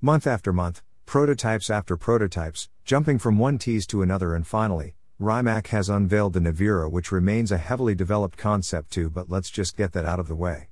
Month 0.00 0.28
after 0.28 0.52
month, 0.52 0.80
prototypes 1.06 1.68
after 1.68 1.96
prototypes, 1.96 2.68
jumping 2.84 3.18
from 3.18 3.36
one 3.36 3.58
tease 3.58 3.84
to 3.88 4.00
another, 4.00 4.32
and 4.32 4.46
finally, 4.46 4.94
Rimac 5.18 5.66
has 5.68 5.88
unveiled 5.88 6.34
the 6.34 6.40
Nevera, 6.40 6.88
which 6.88 7.10
remains 7.10 7.50
a 7.50 7.58
heavily 7.58 7.96
developed 7.96 8.38
concept 8.38 8.92
too, 8.92 9.10
but 9.10 9.28
let's 9.28 9.50
just 9.50 9.76
get 9.76 9.90
that 9.94 10.04
out 10.04 10.20
of 10.20 10.28
the 10.28 10.36
way. 10.36 10.68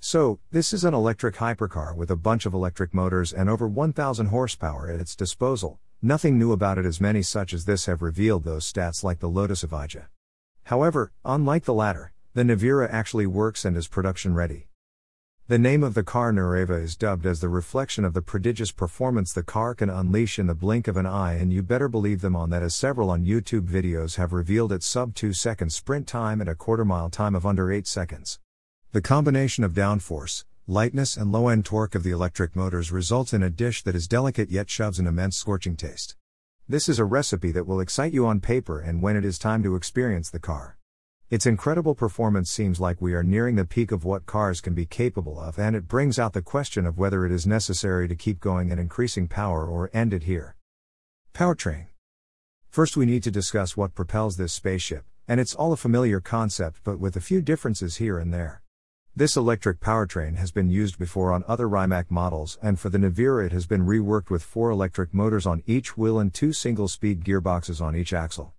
So, 0.00 0.40
this 0.50 0.72
is 0.72 0.82
an 0.82 0.92
electric 0.92 1.36
hypercar 1.36 1.94
with 1.94 2.10
a 2.10 2.16
bunch 2.16 2.46
of 2.46 2.52
electric 2.52 2.92
motors 2.92 3.32
and 3.32 3.48
over 3.48 3.68
1000 3.68 4.26
horsepower 4.26 4.90
at 4.90 4.98
its 4.98 5.14
disposal. 5.14 5.78
Nothing 6.02 6.36
new 6.36 6.50
about 6.50 6.76
it 6.76 6.84
as 6.84 7.00
many 7.00 7.22
such 7.22 7.54
as 7.54 7.66
this 7.66 7.86
have 7.86 8.02
revealed 8.02 8.42
those 8.42 8.70
stats 8.70 9.04
like 9.04 9.20
the 9.20 9.28
Lotus 9.28 9.62
Evija. 9.62 10.06
However, 10.64 11.12
unlike 11.24 11.62
the 11.62 11.74
latter, 11.74 12.12
the 12.34 12.42
Nevera 12.42 12.88
actually 12.90 13.28
works 13.28 13.64
and 13.64 13.76
is 13.76 13.86
production 13.86 14.34
ready. 14.34 14.66
The 15.46 15.58
name 15.58 15.82
of 15.84 15.92
the 15.92 16.02
car 16.02 16.32
Nevera 16.32 16.82
is 16.82 16.96
dubbed 16.96 17.26
as 17.26 17.40
the 17.40 17.50
reflection 17.50 18.06
of 18.06 18.14
the 18.14 18.22
prodigious 18.22 18.72
performance 18.72 19.30
the 19.30 19.42
car 19.42 19.74
can 19.74 19.90
unleash 19.90 20.38
in 20.38 20.46
the 20.46 20.54
blink 20.54 20.88
of 20.88 20.96
an 20.96 21.04
eye, 21.04 21.34
and 21.34 21.52
you 21.52 21.62
better 21.62 21.86
believe 21.86 22.22
them 22.22 22.34
on 22.34 22.48
that, 22.48 22.62
as 22.62 22.74
several 22.74 23.10
on 23.10 23.26
YouTube 23.26 23.68
videos 23.68 24.16
have 24.16 24.32
revealed 24.32 24.72
its 24.72 24.86
sub 24.86 25.14
2 25.14 25.34
second 25.34 25.70
sprint 25.70 26.06
time 26.06 26.40
and 26.40 26.48
a 26.48 26.54
quarter 26.54 26.82
mile 26.86 27.10
time 27.10 27.34
of 27.34 27.44
under 27.44 27.70
8 27.70 27.86
seconds. 27.86 28.38
The 28.92 29.02
combination 29.02 29.64
of 29.64 29.74
downforce, 29.74 30.46
lightness, 30.66 31.14
and 31.14 31.30
low 31.30 31.48
end 31.48 31.66
torque 31.66 31.94
of 31.94 32.04
the 32.04 32.10
electric 32.10 32.56
motors 32.56 32.90
results 32.90 33.34
in 33.34 33.42
a 33.42 33.50
dish 33.50 33.82
that 33.82 33.94
is 33.94 34.08
delicate 34.08 34.50
yet 34.50 34.70
shoves 34.70 34.98
an 34.98 35.06
immense 35.06 35.36
scorching 35.36 35.76
taste. 35.76 36.16
This 36.66 36.88
is 36.88 36.98
a 36.98 37.04
recipe 37.04 37.52
that 37.52 37.66
will 37.66 37.80
excite 37.80 38.14
you 38.14 38.26
on 38.26 38.40
paper 38.40 38.80
and 38.80 39.02
when 39.02 39.14
it 39.14 39.26
is 39.26 39.38
time 39.38 39.62
to 39.64 39.76
experience 39.76 40.30
the 40.30 40.38
car. 40.38 40.78
Its 41.30 41.46
incredible 41.46 41.94
performance 41.94 42.50
seems 42.50 42.80
like 42.80 43.00
we 43.00 43.14
are 43.14 43.22
nearing 43.22 43.56
the 43.56 43.64
peak 43.64 43.90
of 43.90 44.04
what 44.04 44.26
cars 44.26 44.60
can 44.60 44.74
be 44.74 44.84
capable 44.84 45.40
of, 45.40 45.58
and 45.58 45.74
it 45.74 45.88
brings 45.88 46.18
out 46.18 46.34
the 46.34 46.42
question 46.42 46.84
of 46.84 46.98
whether 46.98 47.24
it 47.24 47.32
is 47.32 47.46
necessary 47.46 48.06
to 48.06 48.14
keep 48.14 48.40
going 48.40 48.70
and 48.70 48.78
increasing 48.78 49.26
power 49.26 49.66
or 49.66 49.90
end 49.94 50.12
it 50.12 50.24
here. 50.24 50.54
Powertrain. 51.32 51.86
First, 52.68 52.98
we 52.98 53.06
need 53.06 53.22
to 53.22 53.30
discuss 53.30 53.74
what 53.74 53.94
propels 53.94 54.36
this 54.36 54.52
spaceship, 54.52 55.06
and 55.26 55.40
it's 55.40 55.54
all 55.54 55.72
a 55.72 55.78
familiar 55.78 56.20
concept 56.20 56.80
but 56.84 56.98
with 56.98 57.16
a 57.16 57.22
few 57.22 57.40
differences 57.40 57.96
here 57.96 58.18
and 58.18 58.32
there. 58.32 58.60
This 59.16 59.34
electric 59.34 59.80
powertrain 59.80 60.36
has 60.36 60.52
been 60.52 60.68
used 60.68 60.98
before 60.98 61.32
on 61.32 61.42
other 61.48 61.68
Rimac 61.68 62.10
models, 62.10 62.58
and 62.60 62.78
for 62.78 62.90
the 62.90 62.98
Nevera, 62.98 63.46
it 63.46 63.52
has 63.52 63.66
been 63.66 63.86
reworked 63.86 64.28
with 64.28 64.42
four 64.42 64.70
electric 64.70 65.14
motors 65.14 65.46
on 65.46 65.62
each 65.66 65.96
wheel 65.96 66.18
and 66.18 66.34
two 66.34 66.52
single 66.52 66.86
speed 66.86 67.24
gearboxes 67.24 67.80
on 67.80 67.96
each 67.96 68.12
axle. 68.12 68.52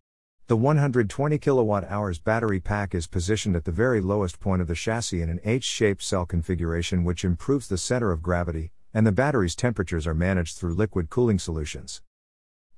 The 0.48 0.56
120 0.56 1.40
kWh 1.40 2.24
battery 2.24 2.60
pack 2.60 2.94
is 2.94 3.08
positioned 3.08 3.56
at 3.56 3.66
the 3.66 3.72
very 3.72 4.00
lowest 4.00 4.40
point 4.40 4.62
of 4.62 4.68
the 4.68 4.76
chassis 4.76 5.24
in 5.24 5.28
an 5.28 5.40
H 5.44 5.64
shaped 5.64 6.04
cell 6.04 6.28
configuration, 6.28 7.04
which 7.04 7.26
improves 7.26 7.68
the 7.68 7.80
center 7.80 8.12
of 8.12 8.22
gravity, 8.22 8.72
and 8.94 9.08
the 9.08 9.12
battery's 9.12 9.56
temperatures 9.56 10.06
are 10.06 10.14
managed 10.14 10.56
through 10.56 10.76
liquid 10.76 11.10
cooling 11.10 11.40
solutions. 11.40 12.04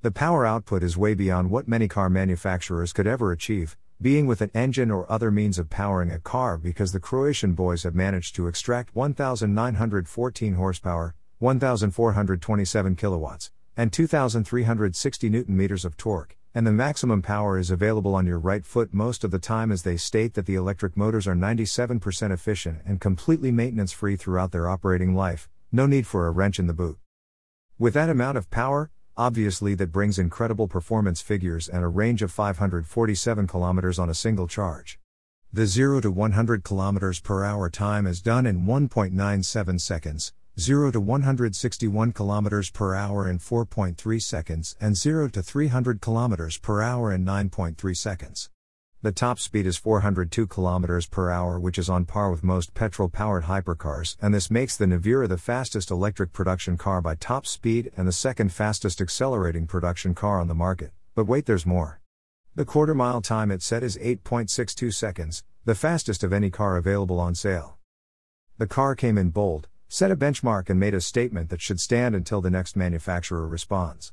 The 0.02 0.12
power 0.12 0.46
output 0.46 0.82
is 0.82 0.96
way 0.96 1.14
beyond 1.14 1.52
what 1.52 1.68
many 1.68 1.90
car 1.90 2.10
manufacturers 2.10 2.94
could 2.94 3.06
ever 3.06 3.34
achieve, 3.34 3.76
being 4.02 4.28
with 4.28 4.40
an 4.40 4.52
engine 4.54 4.90
or 4.90 5.12
other 5.12 5.30
means 5.30 5.60
of 5.60 5.70
powering 5.70 6.10
a 6.10 6.20
car 6.20 6.58
because 6.58 6.94
the 6.94 7.02
Croatian 7.02 7.52
boys 7.52 7.84
have 7.84 7.94
managed 7.94 8.34
to 8.38 8.48
extract 8.48 8.96
1,914 8.96 10.54
horsepower, 10.54 11.16
1,427 11.40 12.96
kilowatts, 12.96 13.52
and 13.76 13.92
2,360 13.92 15.30
newton 15.30 15.58
meters 15.58 15.84
of 15.84 15.98
torque 15.98 16.38
and 16.54 16.66
the 16.66 16.72
maximum 16.72 17.22
power 17.22 17.58
is 17.58 17.70
available 17.70 18.16
on 18.16 18.26
your 18.26 18.40
right 18.40 18.66
foot 18.66 18.94
most 18.94 19.24
of 19.24 19.32
the 19.32 19.40
time 19.40 19.72
as 19.72 19.84
they 19.84 19.98
state 19.98 20.34
that 20.34 20.46
the 20.46 20.56
electric 20.56 20.98
motors 20.98 21.28
are 21.28 21.36
97% 21.36 22.32
efficient 22.32 22.80
and 22.86 23.02
completely 23.02 23.52
maintenance 23.52 23.92
free 23.92 24.16
throughout 24.16 24.52
their 24.52 24.68
operating 24.68 25.14
life, 25.14 25.50
no 25.72 25.86
need 25.86 26.08
for 26.08 26.26
a 26.26 26.32
wrench 26.32 26.60
in 26.60 26.68
the 26.68 26.74
boot. 26.74 26.98
With 27.78 27.94
that 27.94 28.10
amount 28.10 28.38
of 28.38 28.50
power, 28.50 28.90
obviously 29.16 29.76
that 29.76 29.92
brings 29.92 30.18
incredible 30.18 30.68
performance 30.68 31.22
figures 31.22 31.68
and 31.68 31.84
a 31.84 31.88
range 31.88 32.22
of 32.22 32.32
547 32.32 33.48
km 33.48 34.00
on 34.00 34.10
a 34.10 34.14
single 34.14 34.48
charge. 34.48 35.00
The 35.54 35.66
0 35.66 36.02
to 36.02 36.12
100 36.12 36.64
km 36.64 37.24
per 37.24 37.44
hour 37.44 37.70
time 37.70 38.06
is 38.06 38.22
done 38.22 38.46
in 38.46 38.66
1.97 38.66 39.80
seconds, 39.80 40.34
0 40.60 40.90
to 40.90 41.00
161 41.00 42.12
km 42.14 42.74
per 42.74 42.96
hour 42.96 43.30
in 43.30 43.38
4.3 43.38 44.20
seconds 44.20 44.76
and 44.82 44.98
0 44.98 45.28
to 45.30 45.44
300 45.44 46.02
km 46.02 46.62
per 46.64 46.82
hour 46.82 47.14
in 47.14 47.24
9.3 47.24 47.96
seconds. 47.96 48.50
The 49.04 49.12
top 49.12 49.38
speed 49.38 49.68
is 49.68 49.78
402 49.78 50.48
km 50.48 51.12
per 51.12 51.30
hour, 51.30 51.60
which 51.60 51.78
is 51.78 51.90
on 51.90 52.06
par 52.06 52.32
with 52.32 52.44
most 52.44 52.74
petrol 52.74 53.08
powered 53.08 53.44
hypercars, 53.44 54.18
and 54.20 54.34
this 54.34 54.50
makes 54.50 54.76
the 54.76 54.88
Nevera 54.88 55.30
the 55.30 55.38
fastest 55.38 55.92
electric 55.92 56.34
production 56.34 56.76
car 56.76 57.04
by 57.04 57.14
top 57.14 57.46
speed 57.46 57.92
and 57.96 58.08
the 58.08 58.12
second 58.12 58.52
fastest 58.52 59.00
accelerating 59.00 59.68
production 59.68 60.16
car 60.16 60.40
on 60.40 60.48
the 60.48 60.56
market. 60.56 60.92
But 61.14 61.28
wait, 61.28 61.46
there's 61.46 61.68
more. 61.68 62.02
The 62.56 62.66
quarter 62.66 62.96
mile 62.96 63.22
time 63.22 63.52
it 63.52 63.62
set 63.62 63.84
is 63.84 63.96
8.62 63.98 64.92
seconds, 64.92 65.44
the 65.66 65.76
fastest 65.76 66.24
of 66.24 66.34
any 66.34 66.50
car 66.50 66.78
available 66.78 67.20
on 67.20 67.36
sale. 67.36 67.78
The 68.58 68.66
car 68.66 68.96
came 68.96 69.20
in 69.20 69.30
bold, 69.30 69.68
set 69.90 70.12
a 70.12 70.16
benchmark 70.16 70.70
and 70.70 70.80
made 70.80 70.94
a 70.94 71.02
statement 71.02 71.50
that 71.50 71.62
should 71.62 71.80
stand 71.80 72.14
until 72.14 72.42
the 72.42 72.50
next 72.50 72.76
manufacturer 72.76 73.48
responds. 73.48 74.12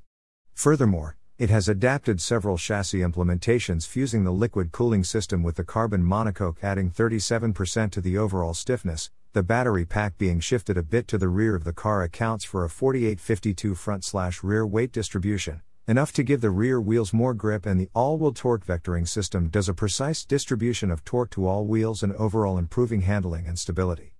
Furthermore, 0.54 1.16
it 1.36 1.50
has 1.50 1.68
adapted 1.68 2.20
several 2.20 2.56
chassis 2.56 3.00
implementations 3.00 3.88
fusing 3.88 4.22
the 4.22 4.30
liquid 4.30 4.70
cooling 4.70 5.02
system 5.02 5.42
with 5.42 5.56
the 5.56 5.64
carbon 5.64 6.04
monocoque, 6.04 6.62
adding 6.62 6.92
37% 6.92 7.90
to 7.90 8.00
the 8.00 8.16
overall 8.16 8.54
stiffness. 8.54 9.10
The 9.32 9.42
battery 9.42 9.84
pack 9.84 10.16
being 10.16 10.38
shifted 10.38 10.78
a 10.78 10.84
bit 10.84 11.08
to 11.08 11.18
the 11.18 11.28
rear 11.28 11.56
of 11.56 11.64
the 11.64 11.72
car 11.72 12.04
accounts 12.04 12.44
for 12.44 12.64
a 12.64 12.70
4852 12.70 13.74
front 13.74 14.04
slash 14.04 14.44
rear 14.44 14.64
weight 14.64 14.92
distribution, 14.92 15.62
enough 15.88 16.12
to 16.12 16.22
give 16.22 16.40
the 16.40 16.50
rear 16.50 16.80
wheels 16.80 17.12
more 17.12 17.34
grip, 17.34 17.66
and 17.66 17.80
the 17.80 17.90
all 17.96 18.16
wheel 18.16 18.32
torque 18.32 18.64
vectoring 18.64 19.08
system 19.08 19.48
does 19.48 19.68
a 19.68 19.74
precise 19.74 20.24
distribution 20.24 20.88
of 20.88 21.04
torque 21.04 21.30
to 21.30 21.48
all 21.48 21.66
wheels 21.66 22.04
and 22.04 22.12
overall 22.12 22.58
improving 22.58 23.00
handling 23.00 23.48
and 23.48 23.58
stability. 23.58 24.14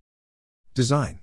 Design 0.74 1.20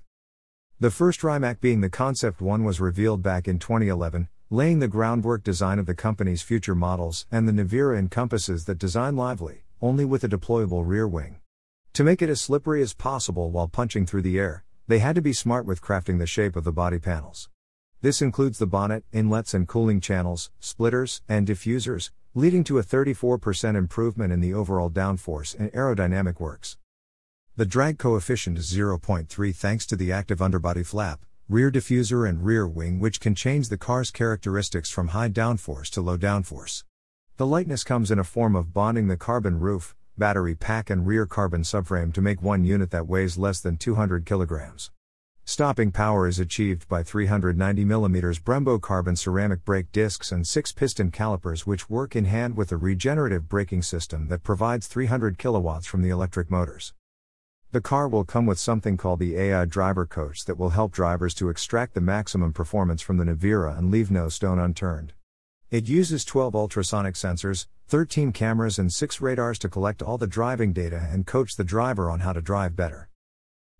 the 0.82 0.90
first 0.90 1.24
Rimac 1.24 1.62
being 1.62 1.82
the 1.82 1.92
Concept 1.92 2.42
1 2.42 2.64
was 2.64 2.82
revealed 2.82 3.22
back 3.22 3.48
in 3.48 3.60
2011, 3.60 4.28
laying 4.50 4.80
the 4.80 4.88
groundwork 4.88 5.44
design 5.44 5.78
of 5.78 5.86
the 5.86 5.94
company's 5.94 6.42
future 6.42 6.74
models, 6.74 7.28
and 7.32 7.48
the 7.48 7.52
Nevera 7.52 8.00
encompasses 8.00 8.66
that 8.66 8.80
design 8.80 9.16
lively, 9.16 9.62
only 9.80 10.06
with 10.06 10.24
a 10.24 10.28
deployable 10.28 10.82
rear 10.84 11.08
wing. 11.08 11.40
To 11.94 12.04
make 12.04 12.24
it 12.24 12.32
as 12.32 12.42
slippery 12.42 12.82
as 12.82 12.96
possible 12.96 13.52
while 13.52 13.68
punching 13.68 14.08
through 14.08 14.24
the 14.24 14.40
air, 14.40 14.64
they 14.88 14.98
had 14.98 15.14
to 15.14 15.22
be 15.22 15.34
smart 15.34 15.68
with 15.68 15.84
crafting 15.84 16.18
the 16.18 16.26
shape 16.26 16.56
of 16.56 16.64
the 16.64 16.72
body 16.72 16.98
panels. 16.98 17.48
This 18.02 18.20
includes 18.20 18.58
the 18.58 18.66
bonnet, 18.66 19.04
inlets 19.14 19.54
and 19.54 19.68
cooling 19.68 20.02
channels, 20.02 20.50
splitters, 20.60 21.22
and 21.30 21.46
diffusers, 21.48 22.10
leading 22.34 22.64
to 22.64 22.80
a 22.80 22.84
34% 22.84 23.76
improvement 23.76 24.34
in 24.34 24.42
the 24.42 24.56
overall 24.56 24.90
downforce 24.90 25.54
and 25.60 25.72
aerodynamic 25.74 26.40
works. 26.40 26.78
The 27.58 27.66
drag 27.66 28.00
coefficient 28.00 28.58
is 28.58 28.74
0.3 28.74 29.54
thanks 29.54 29.86
to 29.88 29.98
the 29.98 30.10
active 30.10 30.42
underbody 30.42 30.84
flap, 30.84 31.26
rear 31.50 31.70
diffuser, 31.70 32.28
and 32.28 32.46
rear 32.46 32.66
wing, 32.66 32.98
which 32.98 33.20
can 33.20 33.36
change 33.36 33.68
the 33.68 33.78
car's 33.78 34.10
characteristics 34.10 34.90
from 34.90 35.10
high 35.10 35.28
downforce 35.28 35.90
to 35.90 36.02
low 36.02 36.18
downforce. 36.18 36.86
The 37.36 37.46
lightness 37.46 37.84
comes 37.84 38.10
in 38.10 38.20
a 38.20 38.24
form 38.24 38.56
of 38.56 38.74
bonding 38.74 39.10
the 39.10 39.18
carbon 39.18 39.60
roof, 39.60 39.98
battery 40.18 40.56
pack, 40.56 40.90
and 40.90 41.06
rear 41.06 41.26
carbon 41.26 41.64
subframe 41.64 42.14
to 42.14 42.22
make 42.22 42.42
one 42.42 42.64
unit 42.64 42.90
that 42.92 43.06
weighs 43.06 43.38
less 43.38 43.60
than 43.60 43.76
200 43.76 44.26
kilograms. 44.26 44.90
Stopping 45.44 45.92
power 45.92 46.30
is 46.30 46.40
achieved 46.40 46.88
by 46.88 47.04
390 47.04 47.84
mm 47.84 48.42
Brembo 48.44 48.80
carbon 48.80 49.18
ceramic 49.18 49.66
brake 49.66 49.92
discs 49.92 50.32
and 50.32 50.48
6 50.48 50.72
piston 50.72 51.12
calipers 51.12 51.68
which 51.68 51.90
work 51.90 52.16
in 52.16 52.24
hand 52.24 52.56
with 52.56 52.72
a 52.72 52.78
regenerative 52.78 53.50
braking 53.50 53.82
system 53.82 54.30
that 54.30 54.42
provides 54.42 54.88
300 54.88 55.38
kilowatts 55.38 55.86
from 55.86 56.02
the 56.02 56.10
electric 56.10 56.50
motors. 56.50 56.94
The 57.74 57.80
car 57.80 58.10
will 58.10 58.26
come 58.26 58.46
with 58.46 58.60
something 58.60 58.98
called 58.98 59.20
the 59.20 59.38
AI 59.38 59.64
Driver 59.64 60.06
Coach 60.06 60.44
that 60.44 60.58
will 60.58 60.72
help 60.72 60.92
drivers 60.92 61.34
to 61.36 61.48
extract 61.48 61.94
the 61.94 62.02
maximum 62.02 62.52
performance 62.52 63.02
from 63.02 63.16
the 63.16 63.24
Nevera 63.24 63.78
and 63.78 63.90
leave 63.90 64.12
no 64.12 64.28
stone 64.28 64.60
unturned. 64.60 65.14
It 65.70 65.88
uses 65.88 66.26
12 66.26 66.54
ultrasonic 66.54 67.16
sensors, 67.16 67.68
13 67.88 68.34
cameras, 68.34 68.78
and 68.78 68.92
6 68.92 69.22
radars 69.22 69.58
to 69.60 69.70
collect 69.70 70.02
all 70.02 70.18
the 70.18 70.28
driving 70.28 70.74
data 70.74 71.08
and 71.14 71.26
coach 71.26 71.56
the 71.56 71.64
driver 71.64 72.10
on 72.10 72.20
how 72.20 72.34
to 72.34 72.42
drive 72.42 72.76
better. 72.76 73.08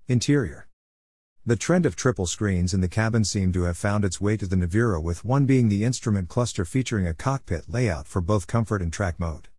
Interior 0.08 0.70
The 1.46 1.58
trend 1.58 1.86
of 1.86 1.98
triple 1.98 2.28
screens 2.28 2.74
in 2.74 2.80
the 2.80 2.88
cabin 2.88 3.26
seemed 3.26 3.54
to 3.56 3.64
have 3.64 3.76
found 3.76 4.06
its 4.06 4.22
way 4.22 4.38
to 4.38 4.48
the 4.48 4.56
Nevera, 4.56 5.04
with 5.04 5.26
one 5.26 5.46
being 5.46 5.68
the 5.68 5.84
instrument 5.84 6.30
cluster 6.30 6.64
featuring 6.64 7.08
a 7.08 7.14
cockpit 7.14 7.66
layout 7.68 8.08
for 8.08 8.22
both 8.22 8.48
comfort 8.48 8.82
and 8.82 8.94
track 8.94 9.20
mode. 9.20 9.50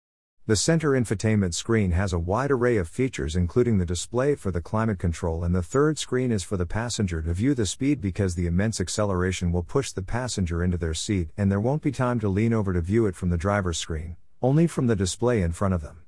The 0.44 0.56
center 0.56 0.90
infotainment 0.90 1.54
screen 1.54 1.92
has 1.92 2.12
a 2.12 2.18
wide 2.18 2.50
array 2.50 2.76
of 2.76 2.88
features, 2.88 3.36
including 3.36 3.78
the 3.78 3.86
display 3.86 4.34
for 4.34 4.50
the 4.50 4.60
climate 4.60 4.98
control, 4.98 5.44
and 5.44 5.54
the 5.54 5.62
third 5.62 5.98
screen 5.98 6.32
is 6.32 6.42
for 6.42 6.56
the 6.56 6.66
passenger 6.66 7.22
to 7.22 7.32
view 7.32 7.54
the 7.54 7.64
speed 7.64 8.00
because 8.00 8.34
the 8.34 8.48
immense 8.48 8.80
acceleration 8.80 9.52
will 9.52 9.62
push 9.62 9.92
the 9.92 10.02
passenger 10.02 10.64
into 10.64 10.76
their 10.76 10.94
seat, 10.94 11.28
and 11.36 11.48
there 11.48 11.60
won't 11.60 11.80
be 11.80 11.92
time 11.92 12.18
to 12.18 12.28
lean 12.28 12.52
over 12.52 12.72
to 12.72 12.80
view 12.80 13.06
it 13.06 13.14
from 13.14 13.30
the 13.30 13.36
driver's 13.36 13.78
screen, 13.78 14.16
only 14.42 14.66
from 14.66 14.88
the 14.88 14.96
display 14.96 15.42
in 15.42 15.52
front 15.52 15.74
of 15.74 15.80
them. 15.80 16.02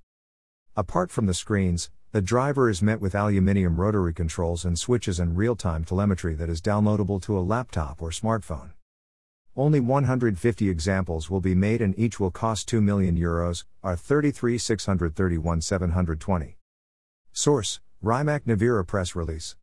Apart 0.74 1.12
from 1.12 1.26
the 1.26 1.34
screens, 1.34 1.90
The 2.10 2.20
driver 2.20 2.68
is 2.68 2.82
met 2.82 3.00
with 3.00 3.14
aluminium 3.14 3.80
rotary 3.80 4.14
controls 4.14 4.64
and 4.64 4.76
switches 4.76 5.20
and 5.20 5.36
real 5.36 5.54
time 5.54 5.84
telemetry 5.84 6.34
that 6.34 6.48
is 6.48 6.60
downloadable 6.60 7.22
to 7.22 7.38
a 7.38 7.40
laptop 7.40 8.02
or 8.02 8.10
smartphone. 8.10 8.70
Only 9.56 9.78
150 9.78 10.68
examples 10.68 11.30
will 11.30 11.40
be 11.40 11.54
made 11.54 11.80
and 11.80 11.96
each 11.96 12.18
will 12.18 12.32
cost 12.32 12.66
2 12.68 12.80
million 12.80 13.16
euros, 13.16 13.64
or 13.84 13.94
33 13.94 14.58
631 14.58 15.60
720. 15.60 16.56
Source 17.32 17.80
Rimac 18.02 18.44
Nevera 18.46 18.84
press 18.84 19.14
release. 19.14 19.52